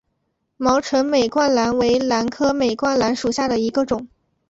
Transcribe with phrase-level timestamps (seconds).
[0.57, 4.07] 毛唇美冠兰为兰科美冠兰属下的一个种。